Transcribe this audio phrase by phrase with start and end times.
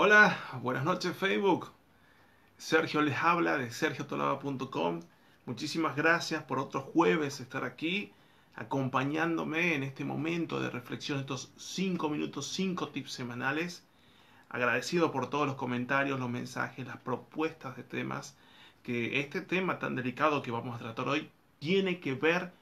[0.00, 1.72] Hola, buenas noches Facebook.
[2.56, 5.00] Sergio les habla de sergiotolaba.com.
[5.44, 8.12] Muchísimas gracias por otro jueves estar aquí
[8.54, 13.82] acompañándome en este momento de reflexión, estos 5 minutos, 5 tips semanales.
[14.48, 18.36] Agradecido por todos los comentarios, los mensajes, las propuestas de temas,
[18.84, 21.28] que este tema tan delicado que vamos a tratar hoy
[21.58, 22.52] tiene que ver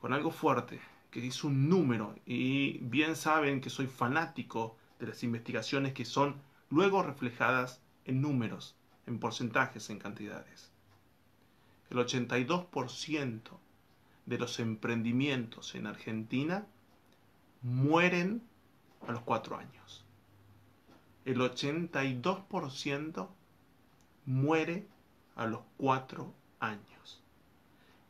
[0.00, 0.78] con algo fuerte,
[1.10, 2.14] que es un número.
[2.26, 8.76] Y bien saben que soy fanático de las investigaciones que son luego reflejadas en números,
[9.06, 10.70] en porcentajes, en cantidades.
[11.90, 13.40] El 82%
[14.26, 16.66] de los emprendimientos en Argentina
[17.62, 18.42] mueren
[19.06, 20.04] a los cuatro años.
[21.24, 23.28] El 82%
[24.26, 24.86] muere
[25.34, 27.22] a los cuatro años.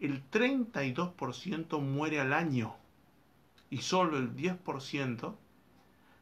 [0.00, 2.74] El 32% muere al año
[3.70, 5.34] y solo el 10%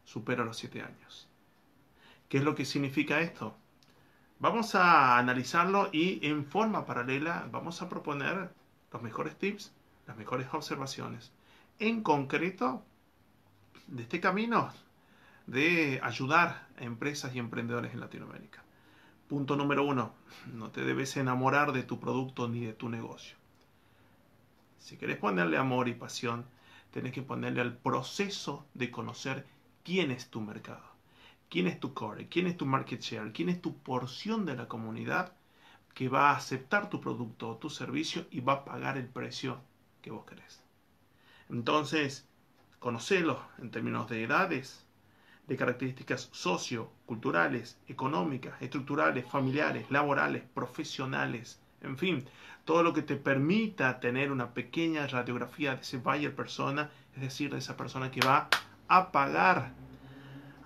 [0.05, 1.27] supera los siete años.
[2.29, 3.55] ¿Qué es lo que significa esto?
[4.39, 8.49] Vamos a analizarlo y en forma paralela vamos a proponer
[8.91, 9.71] los mejores tips,
[10.07, 11.31] las mejores observaciones.
[11.79, 12.83] En concreto,
[13.87, 14.73] de este camino
[15.45, 18.61] de ayudar a empresas y emprendedores en Latinoamérica.
[19.29, 20.13] Punto número uno,
[20.53, 23.37] no te debes enamorar de tu producto ni de tu negocio.
[24.79, 26.45] Si querés ponerle amor y pasión,
[26.91, 29.47] tenés que ponerle al proceso de conocer
[29.83, 30.96] quién es tu mercado
[31.49, 34.67] quién es tu core, quién es tu market share, quién es tu porción de la
[34.67, 35.33] comunidad
[35.93, 39.59] que va a aceptar tu producto o tu servicio y va a pagar el precio
[40.01, 40.61] que vos querés.
[41.49, 42.27] Entonces,
[42.79, 44.85] conocelo en términos de edades,
[45.47, 52.25] de características socioculturales, económicas, estructurales, familiares, laborales, profesionales, en fin,
[52.65, 57.51] todo lo que te permita tener una pequeña radiografía de ese buyer persona, es decir,
[57.51, 58.49] de esa persona que va
[58.87, 59.73] a pagar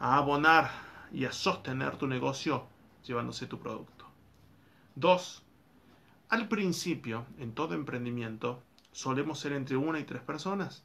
[0.01, 0.71] a abonar
[1.13, 2.65] y a sostener tu negocio
[3.05, 4.05] llevándose tu producto.
[4.95, 5.43] Dos,
[6.27, 10.83] al principio, en todo emprendimiento, solemos ser entre una y tres personas.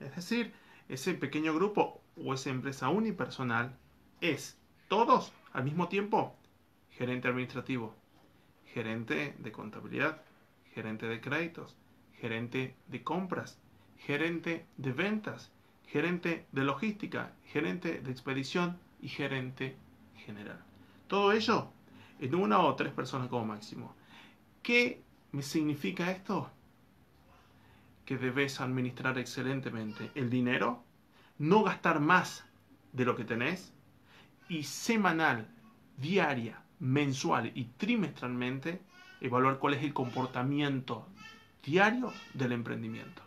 [0.00, 0.52] Es decir,
[0.88, 3.78] ese pequeño grupo o esa empresa unipersonal
[4.20, 4.58] es
[4.88, 6.34] todos al mismo tiempo
[6.90, 7.94] gerente administrativo,
[8.64, 10.20] gerente de contabilidad,
[10.74, 11.76] gerente de créditos,
[12.20, 13.60] gerente de compras,
[13.98, 15.52] gerente de ventas,
[15.86, 19.76] gerente de logística, gerente de expedición y gerente
[20.24, 20.62] general.
[21.06, 21.70] Todo ello
[22.20, 23.94] en una o tres personas como máximo.
[24.62, 25.02] ¿Qué
[25.32, 26.50] me significa esto?
[28.04, 30.82] Que debes administrar excelentemente el dinero,
[31.38, 32.44] no gastar más
[32.92, 33.72] de lo que tenés
[34.48, 35.48] y semanal,
[35.96, 38.80] diaria, mensual y trimestralmente
[39.20, 41.06] evaluar cuál es el comportamiento
[41.62, 43.25] diario del emprendimiento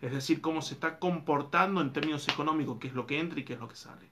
[0.00, 3.44] es decir, cómo se está comportando en términos económicos, qué es lo que entra y
[3.44, 4.10] qué es lo que sale.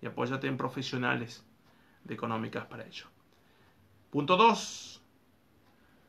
[0.00, 1.44] Y apóyate en profesionales
[2.04, 3.06] de económicas para ello.
[4.10, 5.02] Punto 2.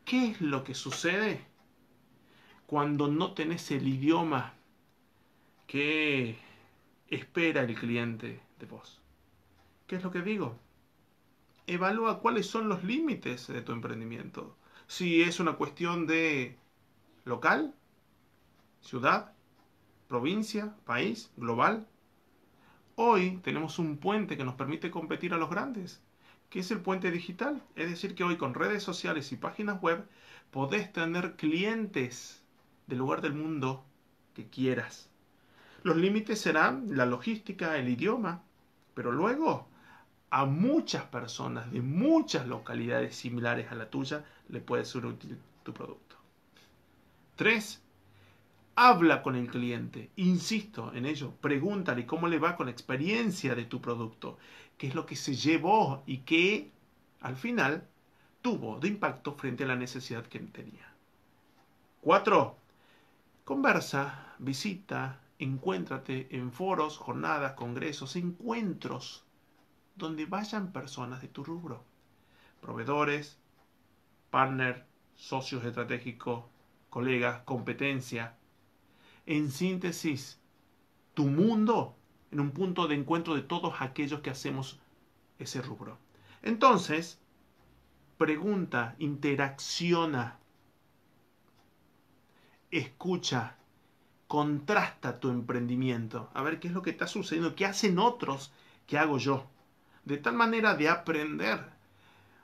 [0.04, 1.44] ¿Qué es lo que sucede
[2.66, 4.54] cuando no tenés el idioma
[5.66, 6.38] que
[7.08, 9.02] espera el cliente de vos?
[9.86, 10.56] ¿Qué es lo que digo?
[11.66, 14.56] Evalúa cuáles son los límites de tu emprendimiento.
[14.86, 16.56] Si es una cuestión de
[17.26, 17.74] local,
[18.88, 19.32] ciudad,
[20.08, 21.86] provincia, país, global.
[22.96, 26.00] Hoy tenemos un puente que nos permite competir a los grandes,
[26.48, 27.62] que es el puente digital.
[27.76, 30.08] Es decir, que hoy con redes sociales y páginas web
[30.50, 32.42] podés tener clientes
[32.86, 33.84] del lugar del mundo
[34.32, 35.10] que quieras.
[35.82, 38.42] Los límites serán la logística, el idioma,
[38.94, 39.68] pero luego
[40.30, 45.74] a muchas personas de muchas localidades similares a la tuya le puede ser útil tu
[45.74, 46.16] producto.
[47.36, 47.82] 3
[48.80, 53.64] habla con el cliente, insisto en ello, pregúntale cómo le va con la experiencia de
[53.64, 54.38] tu producto,
[54.76, 56.70] qué es lo que se llevó y qué
[57.20, 57.88] al final
[58.40, 60.92] tuvo de impacto frente a la necesidad que tenía.
[62.02, 62.56] 4.
[63.44, 69.24] Conversa, visita, encuéntrate en foros, jornadas, congresos, encuentros
[69.96, 71.82] donde vayan personas de tu rubro,
[72.60, 73.38] proveedores,
[74.30, 74.86] partner,
[75.16, 76.44] socios estratégicos,
[76.90, 78.36] colegas, competencia,
[79.28, 80.38] en síntesis,
[81.12, 81.94] tu mundo
[82.30, 84.80] en un punto de encuentro de todos aquellos que hacemos
[85.38, 85.98] ese rubro.
[86.42, 87.20] Entonces,
[88.16, 90.38] pregunta, interacciona,
[92.70, 93.56] escucha,
[94.28, 98.50] contrasta tu emprendimiento, a ver qué es lo que está sucediendo, qué hacen otros,
[98.86, 99.46] qué hago yo,
[100.06, 101.66] de tal manera de aprender.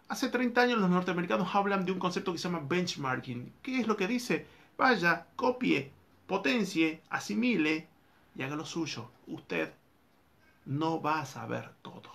[0.08, 3.54] Hace 30 años los norteamericanos hablan de un concepto que se llama benchmarking.
[3.62, 4.46] ¿Qué es lo que dice?
[4.76, 5.90] Vaya, copie
[6.26, 7.88] potencie, asimile
[8.36, 9.10] y haga lo suyo.
[9.26, 9.72] Usted
[10.64, 12.10] no va a saber todo.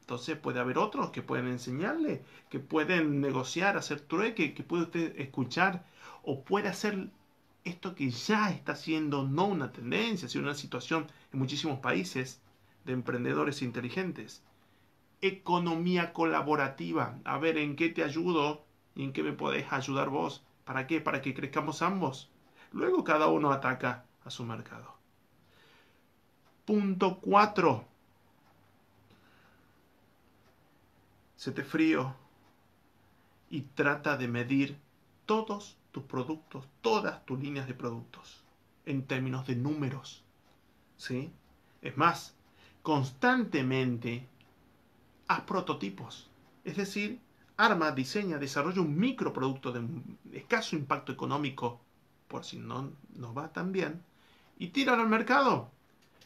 [0.00, 5.18] Entonces puede haber otros que pueden enseñarle, que pueden negociar, hacer trueque, que puede usted
[5.18, 5.84] escuchar
[6.22, 7.08] o puede hacer
[7.64, 12.40] esto que ya está siendo no una tendencia, sino una situación en muchísimos países
[12.84, 14.44] de emprendedores inteligentes.
[15.20, 17.18] Economía colaborativa.
[17.24, 18.64] A ver, ¿en qué te ayudo
[18.94, 20.44] y en qué me podés ayudar vos?
[20.64, 21.00] ¿Para qué?
[21.00, 22.30] Para que crezcamos ambos.
[22.72, 24.94] Luego cada uno ataca a su mercado.
[26.64, 27.84] Punto 4.
[31.52, 32.14] te frío
[33.50, 34.78] y trata de medir
[35.26, 38.44] todos tus productos, todas tus líneas de productos
[38.84, 40.24] en términos de números.
[40.96, 41.30] ¿Sí?
[41.82, 42.34] Es más,
[42.82, 44.26] constantemente
[45.28, 46.30] haz prototipos.
[46.64, 47.20] Es decir,
[47.56, 49.86] arma, diseña, desarrolla un microproducto de
[50.32, 51.80] escaso impacto económico,
[52.28, 54.02] por si no nos va tan bien,
[54.58, 55.70] y tíralo al mercado.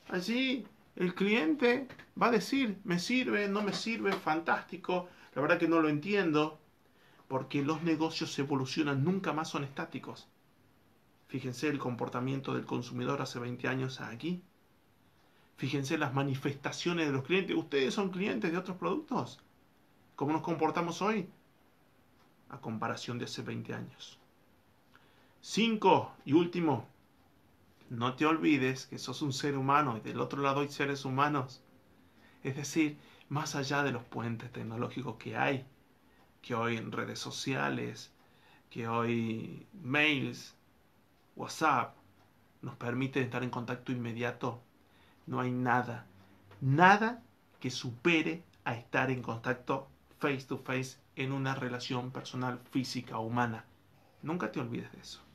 [0.09, 0.67] Allí
[0.97, 1.89] el cliente
[2.21, 5.09] va a decir, me sirve, no me sirve, fantástico.
[5.35, 6.59] La verdad que no lo entiendo,
[7.29, 10.29] porque los negocios evolucionan, nunca más son estáticos.
[11.29, 14.43] Fíjense el comportamiento del consumidor hace 20 años aquí.
[15.57, 17.57] Fíjense las manifestaciones de los clientes.
[17.57, 19.41] ¿Ustedes son clientes de otros productos?
[20.17, 21.29] ¿Cómo nos comportamos hoy?
[22.49, 24.20] A comparación de hace 20 años.
[25.43, 26.87] Cinco y último,
[27.89, 31.63] no te olvides que sos un ser humano y del otro lado hay seres humanos.
[32.43, 32.99] Es decir,
[33.31, 35.65] más allá de los puentes tecnológicos que hay,
[36.43, 38.13] que hoy en redes sociales,
[38.69, 40.55] que hoy mails,
[41.37, 41.97] WhatsApp,
[42.61, 44.61] nos permiten estar en contacto inmediato,
[45.27, 46.07] no hay nada,
[46.61, 47.23] nada
[47.61, 49.89] que supere a estar en contacto
[50.19, 53.65] face to face en una relación personal, física, humana.
[54.23, 55.30] Nunca te olvides de eso.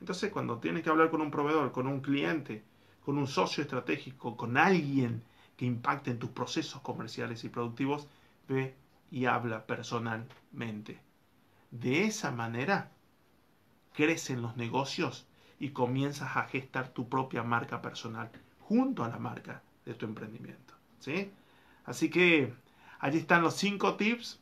[0.00, 2.64] Entonces, cuando tienes que hablar con un proveedor, con un cliente,
[3.04, 5.22] con un socio estratégico, con alguien
[5.56, 8.08] que impacte en tus procesos comerciales y productivos,
[8.48, 8.74] ve
[9.10, 11.00] y habla personalmente.
[11.70, 12.90] De esa manera,
[13.94, 15.26] crecen los negocios
[15.58, 18.30] y comienzas a gestar tu propia marca personal
[18.60, 20.74] junto a la marca de tu emprendimiento.
[20.98, 21.30] ¿sí?
[21.84, 22.52] Así que
[22.98, 24.41] allí están los cinco tips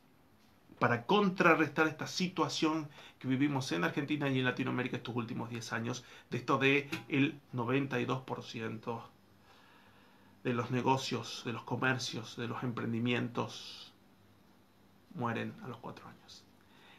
[0.81, 2.88] para contrarrestar esta situación
[3.21, 7.38] que vivimos en Argentina y en Latinoamérica estos últimos 10 años, de esto de el
[7.55, 9.03] 92%
[10.43, 13.93] de los negocios, de los comercios, de los emprendimientos
[15.15, 16.44] mueren a los 4 años.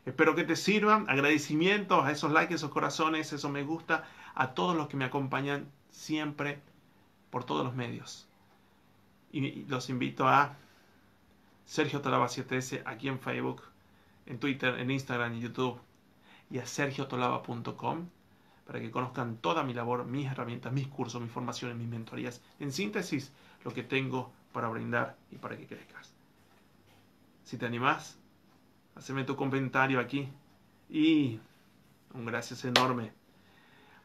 [0.05, 1.09] Espero que te sirvan.
[1.09, 4.03] Agradecimientos a esos likes, esos corazones, esos me gusta,
[4.35, 6.61] a todos los que me acompañan siempre
[7.31, 8.27] por todos los medios.
[9.31, 10.55] Y los invito a
[11.65, 13.70] Sergio Talaba 7S aquí en Facebook,
[14.31, 15.77] en Twitter, en Instagram y YouTube
[16.49, 18.07] y a sergiotolaba.com
[18.65, 22.41] para que conozcan toda mi labor, mis herramientas, mis cursos, mis formaciones, mis mentorías.
[22.59, 23.33] En síntesis,
[23.65, 26.13] lo que tengo para brindar y para que crezcas.
[27.43, 28.17] Si te animás,
[28.95, 30.29] haceme tu comentario aquí
[30.89, 31.37] y
[32.13, 33.11] un gracias enorme.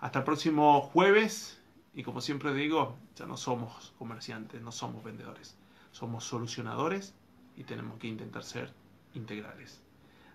[0.00, 1.62] Hasta el próximo jueves
[1.94, 5.56] y como siempre digo, ya no somos comerciantes, no somos vendedores,
[5.92, 7.14] somos solucionadores
[7.56, 8.72] y tenemos que intentar ser
[9.14, 9.85] integrales.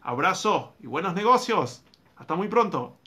[0.01, 1.83] Abrazo y buenos negocios.
[2.15, 3.00] Hasta muy pronto.